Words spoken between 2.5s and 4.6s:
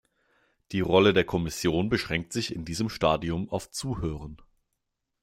in diesem Stadium auf Zuhören.